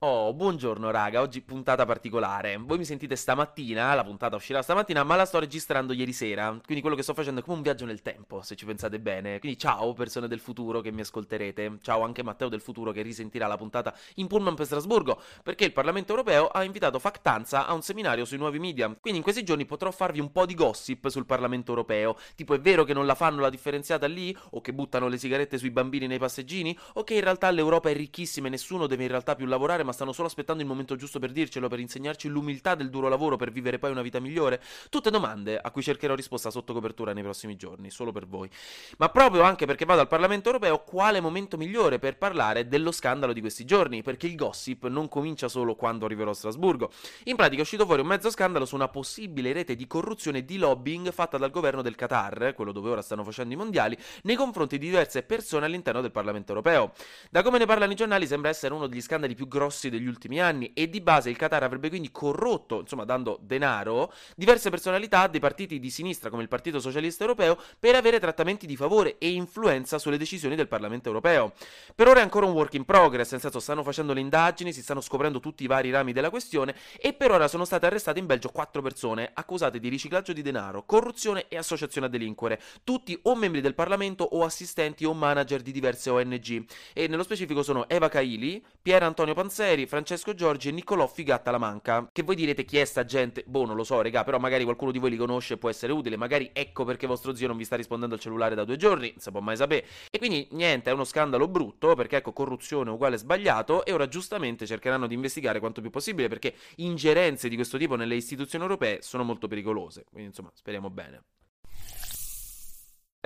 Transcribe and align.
Oh, 0.00 0.32
buongiorno 0.32 0.92
raga, 0.92 1.20
oggi 1.20 1.40
puntata 1.40 1.84
particolare. 1.84 2.56
Voi 2.56 2.78
mi 2.78 2.84
sentite 2.84 3.16
stamattina, 3.16 3.94
la 3.94 4.04
puntata 4.04 4.36
uscirà 4.36 4.62
stamattina, 4.62 5.02
ma 5.02 5.16
la 5.16 5.24
sto 5.24 5.40
registrando 5.40 5.92
ieri 5.92 6.12
sera, 6.12 6.50
quindi 6.64 6.80
quello 6.80 6.94
che 6.94 7.02
sto 7.02 7.14
facendo 7.14 7.40
è 7.40 7.42
come 7.42 7.56
un 7.56 7.62
viaggio 7.64 7.84
nel 7.84 8.00
tempo, 8.00 8.40
se 8.40 8.54
ci 8.54 8.64
pensate 8.64 9.00
bene. 9.00 9.40
Quindi 9.40 9.58
ciao 9.58 9.94
persone 9.94 10.28
del 10.28 10.38
futuro 10.38 10.80
che 10.82 10.92
mi 10.92 11.00
ascolterete, 11.00 11.78
ciao 11.82 12.04
anche 12.04 12.22
Matteo 12.22 12.48
del 12.48 12.60
futuro 12.60 12.92
che 12.92 13.02
risentirà 13.02 13.48
la 13.48 13.56
puntata 13.56 13.92
in 14.14 14.28
pullman 14.28 14.54
per 14.54 14.66
Strasburgo, 14.66 15.20
perché 15.42 15.64
il 15.64 15.72
Parlamento 15.72 16.12
Europeo 16.12 16.46
ha 16.46 16.62
invitato 16.62 17.00
Factanza 17.00 17.66
a 17.66 17.72
un 17.72 17.82
seminario 17.82 18.24
sui 18.24 18.38
nuovi 18.38 18.60
media. 18.60 18.86
Quindi 19.00 19.18
in 19.18 19.24
questi 19.24 19.42
giorni 19.42 19.66
potrò 19.66 19.90
farvi 19.90 20.20
un 20.20 20.30
po' 20.30 20.46
di 20.46 20.54
gossip 20.54 21.08
sul 21.08 21.26
Parlamento 21.26 21.72
Europeo, 21.72 22.16
tipo 22.36 22.54
è 22.54 22.60
vero 22.60 22.84
che 22.84 22.94
non 22.94 23.04
la 23.04 23.16
fanno 23.16 23.40
la 23.40 23.50
differenziata 23.50 24.06
lì, 24.06 24.32
o 24.50 24.60
che 24.60 24.72
buttano 24.72 25.08
le 25.08 25.18
sigarette 25.18 25.58
sui 25.58 25.72
bambini 25.72 26.06
nei 26.06 26.20
passeggini, 26.20 26.78
o 26.92 27.02
che 27.02 27.14
in 27.14 27.20
realtà 27.22 27.50
l'Europa 27.50 27.90
è 27.90 27.94
ricchissima 27.94 28.46
e 28.46 28.50
nessuno 28.50 28.86
deve 28.86 29.02
in 29.02 29.08
realtà 29.08 29.34
più 29.34 29.46
lavorare 29.46 29.86
ma 29.88 29.94
stanno 29.94 30.12
solo 30.12 30.28
aspettando 30.28 30.60
il 30.62 30.68
momento 30.68 30.96
giusto 30.96 31.18
per 31.18 31.32
dircelo, 31.32 31.66
per 31.68 31.80
insegnarci 31.80 32.28
l'umiltà 32.28 32.74
del 32.74 32.90
duro 32.90 33.08
lavoro 33.08 33.36
per 33.36 33.50
vivere 33.50 33.78
poi 33.78 33.90
una 33.90 34.02
vita 34.02 34.20
migliore? 34.20 34.60
Tutte 34.90 35.10
domande 35.10 35.58
a 35.58 35.70
cui 35.70 35.82
cercherò 35.82 36.14
risposta 36.14 36.50
sotto 36.50 36.74
copertura 36.74 37.14
nei 37.14 37.22
prossimi 37.22 37.56
giorni, 37.56 37.90
solo 37.90 38.12
per 38.12 38.26
voi. 38.26 38.50
Ma 38.98 39.08
proprio 39.08 39.42
anche 39.42 39.64
perché 39.64 39.86
vado 39.86 40.02
al 40.02 40.08
Parlamento 40.08 40.48
europeo, 40.48 40.82
quale 40.84 41.20
momento 41.20 41.56
migliore 41.56 41.98
per 41.98 42.18
parlare 42.18 42.68
dello 42.68 42.92
scandalo 42.92 43.32
di 43.32 43.40
questi 43.40 43.64
giorni? 43.64 44.02
Perché 44.02 44.26
il 44.26 44.34
gossip 44.34 44.86
non 44.88 45.08
comincia 45.08 45.48
solo 45.48 45.74
quando 45.74 46.04
arriverò 46.04 46.30
a 46.30 46.34
Strasburgo. 46.34 46.90
In 47.24 47.36
pratica 47.36 47.60
è 47.60 47.62
uscito 47.62 47.86
fuori 47.86 48.02
un 48.02 48.08
mezzo 48.08 48.28
scandalo 48.28 48.66
su 48.66 48.74
una 48.74 48.88
possibile 48.88 49.54
rete 49.54 49.74
di 49.74 49.86
corruzione 49.86 50.38
e 50.38 50.44
di 50.44 50.58
lobbying 50.58 51.10
fatta 51.12 51.38
dal 51.38 51.50
governo 51.50 51.80
del 51.80 51.94
Qatar, 51.94 52.52
quello 52.54 52.72
dove 52.72 52.90
ora 52.90 53.00
stanno 53.00 53.24
facendo 53.24 53.54
i 53.54 53.56
mondiali, 53.56 53.96
nei 54.24 54.36
confronti 54.36 54.76
di 54.76 54.86
diverse 54.86 55.22
persone 55.22 55.64
all'interno 55.64 56.02
del 56.02 56.10
Parlamento 56.10 56.52
europeo. 56.52 56.92
Da 57.30 57.42
come 57.42 57.56
ne 57.56 57.64
parlano 57.64 57.92
i 57.92 57.96
giornali 57.96 58.26
sembra 58.26 58.50
essere 58.50 58.74
uno 58.74 58.86
degli 58.86 59.00
scandali 59.00 59.34
più 59.34 59.48
grossi 59.48 59.77
degli 59.86 60.08
ultimi 60.08 60.40
anni 60.40 60.72
e 60.74 60.90
di 60.90 61.00
base 61.00 61.30
il 61.30 61.36
Qatar 61.36 61.62
avrebbe 61.62 61.88
quindi 61.88 62.10
corrotto, 62.10 62.80
insomma 62.80 63.04
dando 63.04 63.38
denaro, 63.40 64.12
diverse 64.34 64.70
personalità 64.70 65.28
dei 65.28 65.38
partiti 65.38 65.78
di 65.78 65.90
sinistra 65.90 66.30
come 66.30 66.42
il 66.42 66.48
Partito 66.48 66.80
Socialista 66.80 67.22
Europeo 67.22 67.56
per 67.78 67.94
avere 67.94 68.18
trattamenti 68.18 68.66
di 68.66 68.74
favore 68.74 69.18
e 69.18 69.30
influenza 69.30 69.98
sulle 69.98 70.18
decisioni 70.18 70.56
del 70.56 70.66
Parlamento 70.66 71.06
Europeo. 71.06 71.52
Per 71.94 72.08
ora 72.08 72.18
è 72.18 72.22
ancora 72.22 72.46
un 72.46 72.52
work 72.52 72.74
in 72.74 72.84
progress, 72.84 73.30
nel 73.30 73.40
senso 73.40 73.60
stanno 73.60 73.84
facendo 73.84 74.12
le 74.12 74.20
indagini, 74.20 74.72
si 74.72 74.82
stanno 74.82 75.00
scoprendo 75.00 75.38
tutti 75.38 75.62
i 75.62 75.68
vari 75.68 75.90
rami 75.90 76.12
della 76.12 76.30
questione 76.30 76.74
e 77.00 77.12
per 77.12 77.30
ora 77.30 77.46
sono 77.46 77.64
state 77.64 77.86
arrestate 77.86 78.18
in 78.18 78.26
Belgio 78.26 78.48
quattro 78.48 78.82
persone 78.82 79.30
accusate 79.32 79.78
di 79.78 79.88
riciclaggio 79.88 80.32
di 80.32 80.42
denaro, 80.42 80.84
corruzione 80.84 81.46
e 81.48 81.56
associazione 81.56 82.06
a 82.06 82.10
delinquere, 82.10 82.60
tutti 82.82 83.16
o 83.22 83.36
membri 83.36 83.60
del 83.60 83.74
Parlamento 83.74 84.24
o 84.24 84.42
assistenti 84.42 85.04
o 85.04 85.12
manager 85.12 85.60
di 85.62 85.70
diverse 85.70 86.10
ONG 86.10 86.64
e 86.94 87.06
nello 87.08 87.22
specifico 87.22 87.62
sono 87.62 87.88
Eva 87.88 88.08
Caili, 88.08 88.64
Pier 88.80 89.02
Antonio 89.02 89.34
Panzeri, 89.34 89.67
Francesco 89.68 90.16
Francesco 90.18 90.32
Giorgi 90.32 90.68
e 90.68 90.72
Niccolò 90.72 91.06
Figatta 91.06 91.50
la 91.50 91.58
manca. 91.58 92.08
Che 92.10 92.22
voi 92.22 92.34
direte 92.34 92.64
chi 92.64 92.78
è 92.78 92.84
sta 92.84 93.04
gente? 93.04 93.44
Boh, 93.46 93.66
non 93.66 93.76
lo 93.76 93.84
so, 93.84 94.00
regà, 94.00 94.24
però 94.24 94.38
magari 94.38 94.64
qualcuno 94.64 94.90
di 94.90 94.98
voi 94.98 95.10
li 95.10 95.16
conosce 95.16 95.54
e 95.54 95.56
può 95.58 95.68
essere 95.68 95.92
utile. 95.92 96.16
Magari 96.16 96.50
ecco 96.54 96.84
perché 96.84 97.06
vostro 97.06 97.34
zio 97.34 97.46
non 97.46 97.56
vi 97.56 97.64
sta 97.64 97.76
rispondendo 97.76 98.14
al 98.14 98.20
cellulare 98.20 98.54
da 98.54 98.64
due 98.64 98.76
giorni, 98.76 99.10
non 99.10 99.20
si 99.20 99.30
può 99.30 99.40
mai 99.40 99.56
sapere. 99.56 99.84
E 100.10 100.18
quindi 100.18 100.48
niente, 100.52 100.88
è 100.90 100.92
uno 100.92 101.04
scandalo 101.04 101.46
brutto, 101.46 101.94
perché 101.94 102.16
ecco, 102.16 102.32
corruzione 102.32 102.90
uguale 102.90 103.18
sbagliato, 103.18 103.84
e 103.84 103.92
ora 103.92 104.08
giustamente 104.08 104.66
cercheranno 104.66 105.06
di 105.06 105.14
investigare 105.14 105.58
quanto 105.58 105.80
più 105.80 105.90
possibile, 105.90 106.28
perché 106.28 106.54
ingerenze 106.76 107.48
di 107.48 107.54
questo 107.54 107.76
tipo 107.76 107.94
nelle 107.94 108.14
istituzioni 108.14 108.64
europee 108.64 109.02
sono 109.02 109.24
molto 109.24 109.46
pericolose. 109.46 110.04
Quindi 110.08 110.28
insomma, 110.28 110.50
speriamo 110.54 110.88
bene. 110.90 111.22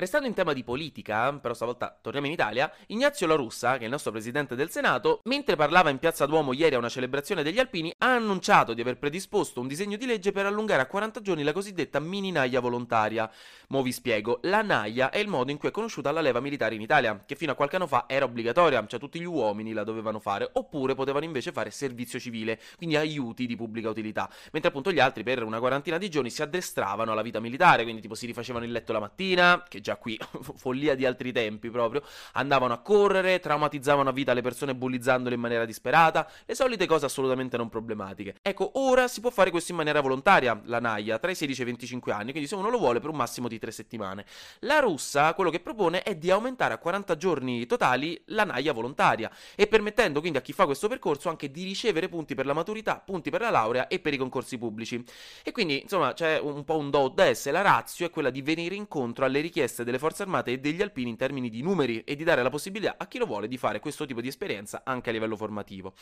Restando 0.02 0.26
in 0.26 0.34
tema 0.34 0.52
di 0.52 0.64
politica, 0.64 1.32
però 1.34 1.54
stavolta 1.54 1.96
torniamo 2.02 2.26
in 2.26 2.32
Italia, 2.32 2.68
Ignazio 2.88 3.28
La 3.28 3.36
Russa, 3.36 3.74
che 3.74 3.82
è 3.82 3.84
il 3.84 3.90
nostro 3.90 4.10
presidente 4.10 4.56
del 4.56 4.68
Senato, 4.68 5.20
mentre 5.26 5.54
parlava 5.54 5.90
in 5.90 6.00
Piazza 6.00 6.26
Duomo 6.26 6.52
ieri 6.52 6.74
a 6.74 6.78
una 6.78 6.88
celebrazione 6.88 7.44
degli 7.44 7.60
Alpini, 7.60 7.94
ha 7.98 8.16
annunciato 8.16 8.74
di 8.74 8.80
aver 8.80 8.98
predisposto 8.98 9.60
un 9.60 9.68
disegno 9.68 9.96
di 9.96 10.04
legge 10.04 10.32
per 10.32 10.44
allungare 10.44 10.82
a 10.82 10.86
40 10.86 11.20
giorni 11.20 11.44
la 11.44 11.52
cosiddetta 11.52 12.00
mini 12.00 12.32
naia 12.32 12.58
volontaria. 12.58 13.30
Mo 13.68 13.80
vi 13.80 13.92
spiego, 13.92 14.40
la 14.42 14.62
naia 14.62 15.10
è 15.10 15.18
il 15.18 15.28
modo 15.28 15.52
in 15.52 15.58
cui 15.58 15.68
è 15.68 15.70
conosciuta 15.70 16.10
la 16.10 16.20
leva 16.20 16.40
militare 16.40 16.74
in 16.74 16.80
Italia, 16.80 17.22
che 17.24 17.36
fino 17.36 17.52
a 17.52 17.54
qualche 17.54 17.76
anno 17.76 17.86
fa 17.86 18.06
era 18.08 18.24
obbligatoria, 18.24 18.84
cioè 18.88 18.98
tutti 18.98 19.20
gli 19.20 19.24
uomini 19.24 19.72
la 19.72 19.84
dovevano 19.84 20.18
fare, 20.18 20.50
oppure 20.54 20.96
potevano 20.96 21.26
invece 21.26 21.52
fare 21.52 21.70
servizio 21.70 22.18
civile, 22.18 22.58
quindi 22.76 22.96
aiuti 22.96 23.46
di 23.46 23.54
pubblica 23.54 23.90
utilità, 23.90 24.28
mentre 24.50 24.70
appunto 24.70 24.90
gli 24.90 24.98
altri 24.98 25.22
per 25.22 25.44
una 25.44 25.60
quarantina 25.60 25.96
di 25.96 26.10
giorni 26.10 26.30
si 26.30 26.42
addestravano 26.42 27.12
alla 27.12 27.22
vita 27.22 27.38
militare, 27.38 27.84
quindi 27.84 28.00
tipo 28.00 28.16
si 28.16 28.26
rifacevano 28.26 28.64
il 28.64 28.72
letto 28.72 28.92
la 28.92 28.98
mattina, 28.98 29.62
che 29.68 29.80
già 29.80 29.90
qui 29.96 30.18
follia 30.56 30.94
di 30.94 31.04
altri 31.04 31.32
tempi 31.32 31.70
proprio, 31.70 32.02
andavano 32.32 32.74
a 32.74 32.78
correre, 32.78 33.40
traumatizzavano 33.40 34.08
a 34.08 34.12
vita 34.12 34.32
le 34.32 34.42
persone 34.42 34.74
bullizzandole 34.74 35.34
in 35.34 35.40
maniera 35.40 35.64
disperata, 35.64 36.28
le 36.44 36.54
solite 36.54 36.86
cose 36.86 37.06
assolutamente 37.06 37.56
non 37.56 37.68
problematiche. 37.68 38.36
Ecco, 38.42 38.72
ora 38.74 39.08
si 39.08 39.20
può 39.20 39.30
fare 39.30 39.50
questo 39.50 39.72
in 39.72 39.78
maniera 39.78 40.00
volontaria, 40.00 40.60
la 40.64 40.80
naia, 40.80 41.18
tra 41.18 41.30
i 41.30 41.34
16 41.34 41.60
e 41.60 41.62
i 41.62 41.66
25 41.66 42.12
anni, 42.12 42.30
quindi 42.30 42.48
se 42.48 42.54
uno 42.54 42.70
lo 42.70 42.78
vuole 42.78 43.00
per 43.00 43.10
un 43.10 43.16
massimo 43.16 43.48
di 43.48 43.58
3 43.58 43.70
settimane. 43.70 44.24
La 44.60 44.80
russa 44.80 45.34
quello 45.34 45.50
che 45.50 45.60
propone 45.60 46.02
è 46.02 46.14
di 46.16 46.30
aumentare 46.30 46.74
a 46.74 46.78
40 46.78 47.16
giorni 47.16 47.66
totali 47.66 48.20
la 48.26 48.44
naia 48.44 48.72
volontaria 48.72 49.30
e 49.54 49.66
permettendo 49.66 50.20
quindi 50.20 50.38
a 50.38 50.40
chi 50.40 50.52
fa 50.52 50.66
questo 50.66 50.88
percorso 50.88 51.28
anche 51.28 51.50
di 51.50 51.64
ricevere 51.64 52.08
punti 52.08 52.34
per 52.34 52.46
la 52.46 52.52
maturità, 52.52 53.02
punti 53.04 53.30
per 53.30 53.40
la 53.40 53.50
laurea 53.50 53.88
e 53.88 53.98
per 53.98 54.14
i 54.14 54.16
concorsi 54.16 54.58
pubblici. 54.58 55.02
E 55.42 55.52
quindi, 55.52 55.82
insomma, 55.82 56.12
c'è 56.12 56.38
un 56.38 56.64
po' 56.64 56.76
un 56.76 56.90
do 56.90 57.08
des, 57.08 57.50
la 57.50 57.62
razio 57.62 58.06
è 58.06 58.10
quella 58.10 58.30
di 58.30 58.42
venire 58.42 58.74
incontro 58.74 59.24
alle 59.24 59.40
richieste 59.40 59.71
delle 59.82 59.98
forze 59.98 60.22
armate 60.22 60.52
e 60.52 60.58
degli 60.58 60.82
alpini 60.82 61.08
in 61.08 61.16
termini 61.16 61.48
di 61.48 61.62
numeri 61.62 62.04
e 62.04 62.14
di 62.14 62.24
dare 62.24 62.42
la 62.42 62.50
possibilità 62.50 62.96
a 62.98 63.06
chi 63.06 63.16
lo 63.16 63.24
vuole 63.24 63.48
di 63.48 63.56
fare 63.56 63.80
questo 63.80 64.04
tipo 64.04 64.20
di 64.20 64.28
esperienza 64.28 64.82
anche 64.84 65.08
a 65.08 65.12
livello 65.12 65.36
formativo. 65.36 65.94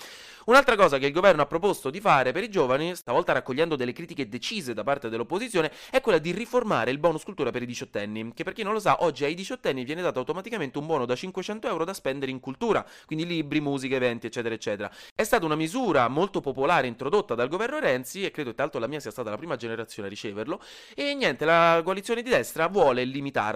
Un'altra 0.46 0.74
cosa 0.74 0.98
che 0.98 1.06
il 1.06 1.12
governo 1.12 1.42
ha 1.42 1.46
proposto 1.46 1.90
di 1.90 2.00
fare 2.00 2.32
per 2.32 2.42
i 2.42 2.50
giovani, 2.50 2.96
stavolta 2.96 3.32
raccogliendo 3.32 3.76
delle 3.76 3.92
critiche 3.92 4.28
decise 4.28 4.74
da 4.74 4.82
parte 4.82 5.08
dell'opposizione, 5.08 5.70
è 5.90 6.00
quella 6.00 6.18
di 6.18 6.32
riformare 6.32 6.90
il 6.90 6.98
bonus 6.98 7.22
cultura 7.22 7.50
per 7.50 7.62
i 7.62 7.66
diciottenni, 7.66 8.32
che 8.34 8.42
per 8.42 8.52
chi 8.52 8.64
non 8.64 8.72
lo 8.72 8.80
sa 8.80 9.04
oggi 9.04 9.24
ai 9.24 9.34
diciottenni 9.34 9.84
viene 9.84 10.02
dato 10.02 10.18
automaticamente 10.18 10.78
un 10.78 10.86
buono 10.86 11.06
da 11.06 11.14
500 11.14 11.68
euro 11.68 11.84
da 11.84 11.94
spendere 11.94 12.32
in 12.32 12.40
cultura, 12.40 12.84
quindi 13.06 13.26
libri, 13.26 13.60
musica, 13.60 13.94
eventi, 13.94 14.26
eccetera, 14.26 14.54
eccetera. 14.54 14.90
È 15.14 15.22
stata 15.22 15.44
una 15.44 15.56
misura 15.56 16.08
molto 16.08 16.40
popolare 16.40 16.86
introdotta 16.86 17.34
dal 17.34 17.48
governo 17.48 17.78
Renzi 17.78 18.24
e 18.24 18.30
credo 18.30 18.52
tra 18.54 18.62
l'altro 18.64 18.80
la 18.80 18.86
mia 18.86 19.00
sia 19.00 19.10
stata 19.10 19.30
la 19.30 19.36
prima 19.36 19.56
generazione 19.56 20.08
a 20.08 20.10
riceverlo 20.10 20.60
e 20.94 21.14
niente, 21.14 21.44
la 21.44 21.80
coalizione 21.84 22.22
di 22.22 22.30
destra 22.30 22.68
vuole 22.68 23.02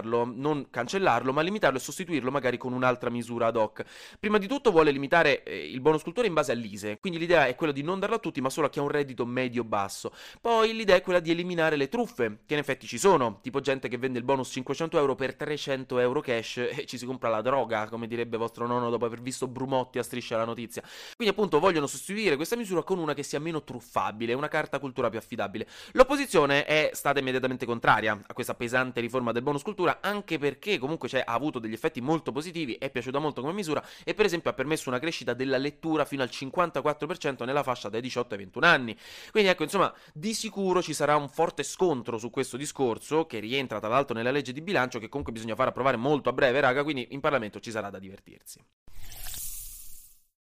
limitarlo, 0.05 0.31
non 0.33 0.67
cancellarlo, 0.69 1.33
ma 1.33 1.41
limitarlo 1.41 1.77
e 1.77 1.81
sostituirlo 1.81 2.31
magari 2.31 2.57
con 2.57 2.73
un'altra 2.73 3.09
misura 3.09 3.47
ad 3.47 3.57
hoc. 3.57 3.83
Prima 4.19 4.37
di 4.37 4.47
tutto 4.47 4.71
vuole 4.71 4.91
limitare 4.91 5.43
eh, 5.43 5.69
il 5.69 5.81
bonus 5.81 6.03
cultura 6.03 6.27
in 6.27 6.33
base 6.33 6.51
all'ISE, 6.51 6.99
quindi 6.99 7.19
l'idea 7.19 7.47
è 7.47 7.55
quella 7.55 7.73
di 7.73 7.81
non 7.81 7.99
darlo 7.99 8.15
a 8.15 8.19
tutti, 8.19 8.41
ma 8.41 8.49
solo 8.49 8.67
a 8.67 8.69
chi 8.69 8.79
ha 8.79 8.83
un 8.83 8.89
reddito 8.89 9.25
medio-basso. 9.25 10.13
Poi 10.39 10.73
l'idea 10.73 10.95
è 10.95 11.01
quella 11.01 11.19
di 11.19 11.31
eliminare 11.31 11.75
le 11.75 11.89
truffe, 11.89 12.39
che 12.45 12.53
in 12.53 12.59
effetti 12.59 12.87
ci 12.87 12.97
sono, 12.97 13.39
tipo 13.41 13.59
gente 13.59 13.87
che 13.87 13.97
vende 13.97 14.19
il 14.19 14.25
bonus 14.25 14.49
500 14.49 14.97
euro 14.97 15.15
per 15.15 15.35
300 15.35 15.99
euro 15.99 16.21
cash 16.21 16.57
e 16.77 16.85
ci 16.85 16.97
si 16.97 17.05
compra 17.05 17.29
la 17.29 17.41
droga, 17.41 17.87
come 17.89 18.07
direbbe 18.07 18.37
vostro 18.37 18.67
nonno 18.67 18.89
dopo 18.89 19.05
aver 19.05 19.21
visto 19.21 19.47
Brumotti 19.47 19.99
a 19.99 20.03
striscia 20.03 20.37
la 20.37 20.45
notizia. 20.45 20.81
Quindi 21.15 21.33
appunto 21.33 21.59
vogliono 21.59 21.87
sostituire 21.87 22.35
questa 22.35 22.55
misura 22.55 22.83
con 22.83 22.99
una 22.99 23.13
che 23.13 23.23
sia 23.23 23.39
meno 23.39 23.63
truffabile, 23.63 24.33
una 24.33 24.47
carta 24.47 24.79
cultura 24.79 25.09
più 25.09 25.19
affidabile. 25.19 25.67
L'opposizione 25.93 26.65
è 26.65 26.91
stata 26.93 27.19
immediatamente 27.19 27.65
contraria 27.65 28.19
a 28.25 28.33
questa 28.33 28.53
pesante 28.53 28.99
riforma 28.99 29.31
del 29.31 29.41
bonus 29.41 29.63
cultura, 29.63 29.94
anche 30.01 30.37
perché 30.37 30.77
comunque 30.77 31.07
cioè, 31.09 31.23
ha 31.25 31.33
avuto 31.33 31.59
degli 31.59 31.73
effetti 31.73 32.01
molto 32.01 32.31
positivi, 32.31 32.73
è 32.73 32.89
piaciuta 32.89 33.19
molto 33.19 33.41
come 33.41 33.53
misura 33.53 33.83
e 34.03 34.13
per 34.13 34.25
esempio 34.25 34.49
ha 34.49 34.53
permesso 34.53 34.89
una 34.89 34.99
crescita 34.99 35.33
della 35.33 35.57
lettura 35.57 36.05
fino 36.05 36.23
al 36.23 36.29
54% 36.31 37.45
nella 37.45 37.63
fascia 37.63 37.89
dai 37.89 38.01
18 38.01 38.33
ai 38.33 38.39
21 38.39 38.65
anni. 38.65 38.97
Quindi 39.31 39.49
ecco, 39.49 39.63
insomma, 39.63 39.93
di 40.13 40.33
sicuro 40.33 40.81
ci 40.81 40.93
sarà 40.93 41.15
un 41.15 41.29
forte 41.29 41.63
scontro 41.63 42.17
su 42.17 42.29
questo 42.29 42.57
discorso 42.57 43.25
che 43.25 43.39
rientra 43.39 43.79
tra 43.79 43.89
l'altro 43.89 44.15
nella 44.15 44.31
legge 44.31 44.53
di 44.53 44.61
bilancio 44.61 44.99
che 44.99 45.09
comunque 45.09 45.33
bisogna 45.33 45.55
far 45.55 45.67
approvare 45.67 45.97
molto 45.97 46.29
a 46.29 46.33
breve, 46.33 46.59
raga, 46.59 46.83
quindi 46.83 47.07
in 47.11 47.19
Parlamento 47.19 47.59
ci 47.59 47.71
sarà 47.71 47.89
da 47.89 47.99
divertirsi. 47.99 48.63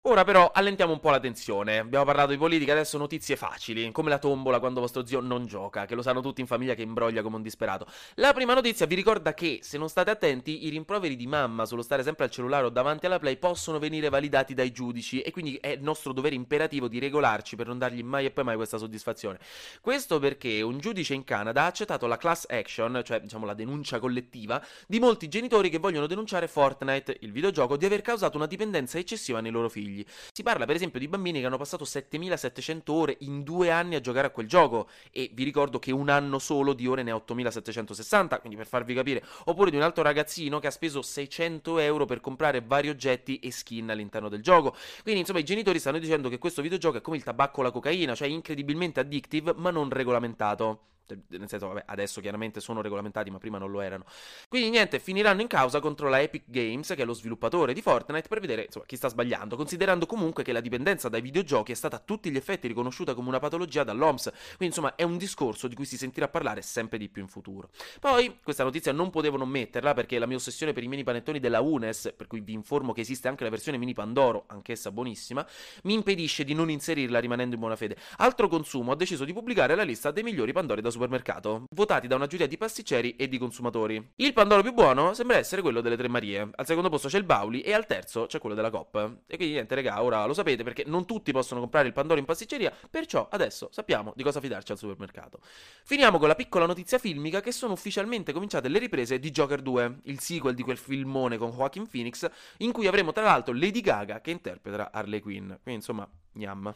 Ora 0.06 0.26
però 0.26 0.52
allentiamo 0.54 0.92
un 0.92 1.00
po' 1.00 1.12
la 1.12 1.20
tensione. 1.22 1.80
Abbiamo 1.80 2.04
parlato 2.04 2.32
di 2.32 2.38
politica, 2.38 2.74
adesso 2.74 2.98
notizie 2.98 3.38
facili, 3.38 3.90
come 3.94 4.10
la 4.10 4.18
tombola 4.18 4.60
quando 4.60 4.82
vostro 4.82 5.06
zio 5.06 5.22
non 5.22 5.46
gioca, 5.46 5.86
che 5.86 5.96
lo 5.96 6.02
sanno 6.02 6.20
tutti 6.20 6.42
in 6.42 6.46
famiglia 6.46 6.74
che 6.74 6.82
imbroglia 6.82 7.22
come 7.22 7.38
un 7.38 7.42
disperato. 7.42 7.88
La 8.16 8.34
prima 8.34 8.54
notizia 8.54 8.86
vi 8.86 8.96
ricorda 8.96 9.34
che, 9.34 9.60
se 9.62 9.78
non 9.78 9.88
state 9.88 10.10
attenti, 10.10 10.66
i 10.66 10.70
rimproveri 10.70 11.16
di 11.16 11.26
mamma 11.26 11.66
sullo 11.66 11.82
stare 11.82 12.04
sempre 12.04 12.26
al 12.26 12.32
cellulare 12.32 12.66
o 12.66 12.70
davanti 12.70 13.06
alla 13.06 13.18
play 13.18 13.38
possono 13.38 13.80
venire 13.80 14.10
validati 14.10 14.54
dai 14.54 14.74
giudici 14.74 15.22
e 15.22 15.32
quindi 15.32 15.56
è 15.56 15.78
nostro 15.78 16.12
dovere 16.12 16.36
imperativo 16.36 16.90
di 16.90 17.00
regolarci 17.00 17.56
per 17.56 17.68
non 17.68 17.78
dargli 17.78 18.04
mai 18.04 18.26
e 18.26 18.32
poi 18.32 18.44
mai 18.44 18.58
questa 18.58 18.78
soddisfazione. 18.78 19.40
Questo 19.80 20.20
perché 20.20 20.62
un 20.62 20.80
giudice 20.80 21.14
in 21.14 21.24
Canada 21.24 21.62
ha 21.64 21.68
accettato 21.68 22.08
la 22.08 22.18
class 22.18 22.46
action, 22.50 23.02
cioè 23.06 23.22
diciamo 23.22 23.46
la 23.46 23.54
denuncia 23.54 24.00
collettiva, 24.00 24.62
di 24.86 25.00
molti 25.00 25.30
genitori 25.30 25.70
che 25.70 25.78
vogliono 25.78 26.08
denunciare 26.08 26.50
Fortnite, 26.50 27.20
il 27.22 27.32
videogioco, 27.32 27.78
di 27.78 27.86
aver 27.86 28.02
causato 28.02 28.36
una 28.36 28.48
dipendenza 28.48 28.98
eccessiva 28.98 29.40
nei 29.40 29.52
loro 29.52 29.70
figli. 29.70 29.92
Figli. 29.94 30.06
Si 30.32 30.44
parla 30.44 30.66
per 30.66 30.76
esempio 30.76 31.00
di 31.00 31.08
bambini 31.08 31.40
che 31.40 31.46
hanno 31.46 31.58
passato 31.58 31.86
7700 31.86 32.94
ore 32.94 33.16
in 33.20 33.44
due 33.44 33.70
anni 33.70 33.96
a 33.96 34.02
giocare 34.02 34.28
a 34.28 34.30
quel 34.32 34.48
gioco 34.48 34.90
e 35.12 35.30
vi 35.34 35.44
ricordo 35.44 35.80
che 35.80 35.92
un 35.92 36.10
anno 36.10 36.40
solo 36.40 36.74
di 36.74 36.88
ore 36.88 37.04
ne 37.04 37.12
ha 37.12 37.16
8760, 37.16 38.40
quindi 38.40 38.58
per 38.58 38.68
farvi 38.68 38.94
capire, 38.94 39.24
oppure 39.46 39.70
di 39.70 39.78
un 39.78 39.84
altro 39.84 40.04
ragazzino 40.04 40.60
che 40.60 40.68
ha 40.68 40.72
speso 40.72 41.02
600 41.02 41.80
euro 41.80 42.06
per 42.06 42.20
comprare 42.20 42.62
vari 42.62 42.90
oggetti 42.90 43.40
e 43.40 43.52
skin 43.52 43.90
all'interno 43.90 44.30
del 44.30 44.42
gioco. 44.42 44.76
Quindi 45.04 45.22
insomma 45.22 45.40
i 45.40 45.44
genitori 45.44 45.80
stanno 45.80 46.00
dicendo 46.00 46.30
che 46.30 46.40
questo 46.40 46.62
videogioco 46.62 46.98
è 46.98 47.02
come 47.02 47.18
il 47.18 47.24
tabacco 47.24 47.60
o 47.60 47.64
la 47.64 47.72
cocaina, 47.72 48.16
cioè 48.16 48.28
incredibilmente 48.28 49.00
addictive 49.00 49.54
ma 49.56 49.70
non 49.70 49.90
regolamentato. 49.90 50.80
Cioè, 51.06 51.18
nel 51.38 51.50
senso, 51.50 51.68
vabbè, 51.68 51.84
adesso 51.88 52.22
chiaramente 52.22 52.62
sono 52.62 52.82
regolamentati, 52.82 53.30
ma 53.30 53.38
prima 53.38 53.58
non 53.58 53.72
lo 53.72 53.82
erano. 53.82 54.06
Quindi 54.48 54.70
niente, 54.70 55.00
finiranno 55.00 55.42
in 55.42 55.48
causa 55.48 55.80
contro 55.80 56.08
la 56.08 56.22
Epic 56.22 56.44
Games, 56.46 56.88
che 56.88 57.02
è 57.02 57.06
lo 57.06 57.14
sviluppatore 57.14 57.74
di 57.74 57.82
Fortnite, 57.82 58.28
per 58.28 58.40
vedere 58.40 58.64
insomma, 58.64 58.86
chi 58.86 58.96
sta 58.96 59.10
sbagliando, 59.10 59.56
considerando 59.56 60.06
comunque 60.06 60.44
che 60.44 60.54
la 60.54 60.62
dipendenza 60.62 61.10
dai 61.10 61.22
videogiochi 61.22 61.74
è 61.74 61.76
stata 61.76 61.98
a 61.98 62.00
tutti 62.00 62.32
gli 62.32 62.38
effetti 62.38 62.68
riconosciuta 62.68 63.14
come 63.14 63.28
una 63.28 63.40
patologia 63.40 63.84
dall'OMS. 63.84 64.32
Quindi 64.58 64.66
insomma 64.68 64.96
è 64.96 65.04
un 65.04 65.18
discorso 65.18 65.68
di 65.68 65.76
cui 65.76 65.86
si 65.86 65.98
sentirà 65.98 66.30
parlare 66.30 66.62
sempre 66.62 66.98
di 66.98 67.10
più 67.10 67.22
in 67.22 67.28
futuro. 67.28 67.70
Poi, 68.00 68.40
questa 68.42 68.64
notizia 68.64 68.94
non 68.94 69.10
potevo 69.10 69.36
non 69.38 69.50
metterla 69.50 69.94
perché 69.94 70.18
la 70.20 70.26
mia 70.26 70.38
ossessione 70.38 70.72
per 70.72 70.84
i 70.84 70.88
mini 70.88 71.04
panettoni 71.04 71.40
della 71.40 71.60
UNES, 71.60 72.14
per 72.16 72.28
cui 72.28 72.40
vi 72.40 72.54
informo 72.54 72.94
che 72.94 73.02
esiste 73.02 73.28
anche 73.28 73.44
la 73.44 73.50
versione 73.50 73.78
mini 73.78 73.94
Pandoro, 73.94 74.46
anch'essa 74.48 74.92
buonissima, 74.92 75.46
mi 75.84 75.94
impedisce 75.94 76.46
di 76.46 76.54
non 76.54 76.70
inserirla 76.70 77.20
rimanendo 77.20 77.56
in 77.56 77.60
buona 77.60 77.76
fede. 77.76 77.98
Altro 78.18 78.48
consumo, 78.48 78.92
ho 78.92 78.96
deciso 78.96 79.26
di 79.26 79.34
pubblicare 79.34 79.76
la 79.76 79.84
lista 79.84 80.12
dei 80.12 80.24
migliori 80.24 80.54
Pandori 80.54 80.82
da 80.82 80.92
supermercato, 80.94 81.66
votati 81.76 82.08
da 82.08 82.16
una 82.16 82.28
giuria 82.28 82.48
di 82.48 82.58
pasticceri 82.58 83.16
e 83.18 83.28
di 83.28 83.38
consumatori. 83.38 84.12
Il 84.16 84.32
Pandoro 84.34 84.62
più 84.62 84.74
buono 84.74 85.14
sembra 85.14 85.38
essere 85.38 85.62
quello 85.62 85.82
delle 85.82 85.98
Tre 85.98 86.08
Marie, 86.08 86.50
al 86.56 86.66
secondo 86.66 86.90
posto 86.90 87.10
c'è 87.10 87.18
il 87.18 87.26
Bauli 87.26 87.62
e 87.62 87.74
al 87.74 87.86
terzo 87.86 88.26
c'è 88.28 88.40
quello 88.40 88.56
della 88.56 88.70
Coop. 88.70 88.96
E 89.28 89.36
quindi 89.36 89.56
niente, 89.56 89.76
raga, 89.76 90.02
ora 90.02 90.26
lo 90.26 90.34
sapete 90.34 90.64
perché 90.64 90.84
non 90.86 91.06
tutti 91.06 91.32
possono 91.32 91.60
comprare 91.60 91.88
il 91.88 91.94
Pandoro 91.94 92.20
in 92.20 92.26
pasticceria, 92.26 92.72
perciò 92.90 93.28
adesso 93.30 93.70
sappiamo 93.72 94.14
di 94.16 94.24
cosa 94.24 94.40
fidarci 94.40 94.72
al 94.72 94.78
supermercato. 94.78 95.40
Finiamo 95.84 96.18
con 96.20 96.28
la 96.28 96.36
piccola 96.36 96.66
notizia 96.66 96.98
filmica 96.98 97.42
che 97.42 97.52
sono 97.52 97.74
ufficialmente 97.74 98.32
cominciate 98.32 98.68
le 98.70 98.80
riprese 98.80 99.20
di 99.20 99.32
Joker 99.32 99.62
2, 99.62 100.00
il 100.04 100.20
sequel 100.20 100.56
di 100.56 100.64
quel 100.64 100.78
filmone 100.78 101.38
con 101.38 101.52
Joaquin 101.52 101.88
Phoenix, 101.88 102.30
in 102.58 102.72
cui 102.72 102.88
avremo 102.88 103.12
tra 103.12 103.24
l'altro 103.24 103.54
Lady 103.54 103.82
Gaga 103.82 104.22
che 104.22 104.32
interpreta 104.32 104.92
Harley 104.92 105.20
Quinn. 105.20 105.48
Quindi 105.48 105.74
insomma, 105.74 106.08
gnam. 106.34 106.74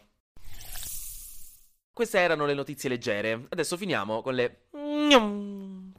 Queste 1.97 2.19
erano 2.19 2.45
le 2.45 2.53
notizie 2.53 2.89
leggere. 2.89 3.47
Adesso 3.49 3.75
finiamo 3.75 4.21
con 4.21 4.35
le 4.35 4.65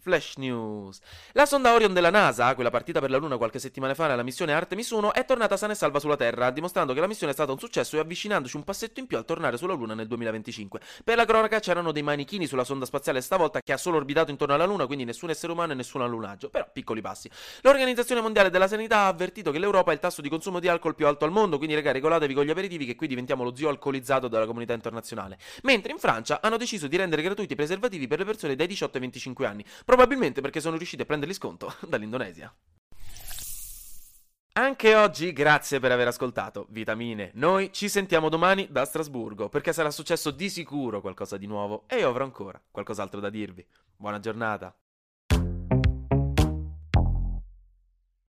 Flash 0.09 0.37
News. 0.37 1.01
La 1.33 1.45
sonda 1.45 1.75
Orion 1.75 1.93
della 1.93 2.09
NASA, 2.09 2.55
quella 2.55 2.71
partita 2.71 2.99
per 2.99 3.11
la 3.11 3.19
Luna 3.19 3.37
qualche 3.37 3.59
settimana 3.59 3.93
fa 3.93 4.07
nella 4.07 4.23
missione 4.23 4.55
Artemis 4.55 4.89
1, 4.89 5.13
è 5.13 5.27
tornata 5.27 5.59
sana 5.59 5.75
e 5.75 5.77
salva 5.77 6.01
sulla 6.01 6.17
Terra, 6.17 6.51
dimostrando 6.51 6.95
che 6.95 7.01
la 7.01 7.07
missione 7.07 7.33
è 7.33 7.35
stata 7.35 7.53
un 7.53 7.59
successo 7.59 7.97
e 7.97 7.99
avvicinandoci 7.99 8.57
un 8.57 8.65
passetto 8.65 9.01
in 9.01 9.07
più 9.07 9.19
al 9.19 9.27
tornare 9.27 9.59
sulla 9.59 9.75
Luna 9.75 9.93
nel 9.93 10.07
2025. 10.07 10.81
Per 11.05 11.15
la 11.15 11.27
cronaca 11.27 11.61
c'erano 11.61 11.93
dei 11.93 12.03
manichini 12.03 12.47
sulla 12.47 12.65
sonda 12.65 12.87
spaziale 12.87 13.21
stavolta 13.21 13.61
che 13.61 13.75
ha 13.75 13.77
solo 13.77 13.99
orbitato 13.99 14.31
intorno 14.31 14.55
alla 14.55 14.65
Luna, 14.65 14.87
quindi 14.87 15.05
nessun 15.05 15.29
essere 15.29 15.53
umano 15.53 15.73
e 15.73 15.75
nessun 15.75 16.01
allunaggio, 16.01 16.49
però 16.49 16.67
piccoli 16.73 17.03
passi. 17.03 17.31
L'Organizzazione 17.61 18.23
Mondiale 18.23 18.49
della 18.49 18.67
Sanità 18.67 19.01
ha 19.01 19.09
avvertito 19.09 19.51
che 19.51 19.59
l'Europa 19.59 19.91
ha 19.91 19.93
il 19.93 20.01
tasso 20.01 20.23
di 20.23 20.31
consumo 20.31 20.59
di 20.59 20.69
alcol 20.69 20.95
più 20.95 21.07
alto 21.07 21.27
al 21.27 21.33
mondo, 21.33 21.59
quindi 21.59 21.75
ragazzi 21.75 21.97
regolatevi 21.97 22.33
con 22.33 22.45
gli 22.45 22.51
aperitivi 22.51 22.87
che 22.87 22.97
qui 22.97 23.09
diventiamo 23.09 23.45
lo 23.45 23.55
zio 23.55 23.69
alcolizzato 23.69 24.29
della 24.29 24.47
comunità 24.47 24.73
internazionale. 24.73 25.37
Mentre 25.65 25.93
in 25.93 25.99
Francia 25.99 26.41
hanno 26.41 26.57
deciso 26.57 26.87
di 26.87 26.97
rendere 26.97 27.21
gratuiti 27.21 27.53
i 27.53 27.57
preservativi 27.57 28.07
per 28.07 28.21
le 28.21 28.25
persone 28.25 28.57
dai 28.57 28.67
18 28.67 28.95
ai 28.95 29.01
25 29.01 29.47
anni, 29.47 29.65
probabilmente 29.99 30.41
perché 30.41 30.61
sono 30.61 30.77
riusciti 30.77 31.03
a 31.03 31.07
prenderli 31.07 31.35
sconto 31.35 31.75
dall'Indonesia. 31.89 32.55
Anche 34.53 34.95
oggi 34.95 35.33
grazie 35.33 35.81
per 35.81 35.91
aver 35.91 36.07
ascoltato 36.07 36.67
Vitamine. 36.71 37.33
Noi 37.35 37.73
ci 37.73 37.89
sentiamo 37.89 38.29
domani 38.29 38.69
da 38.71 38.85
Strasburgo 38.85 39.49
perché 39.49 39.73
sarà 39.73 39.91
successo 39.91 40.31
di 40.31 40.49
sicuro 40.51 41.01
qualcosa 41.01 41.37
di 41.37 41.47
nuovo 41.47 41.85
e 41.89 41.99
io 41.99 42.09
avrò 42.09 42.23
ancora 42.23 42.63
qualcos'altro 42.71 43.19
da 43.19 43.29
dirvi. 43.29 43.67
Buona 43.97 44.21
giornata. 44.21 44.73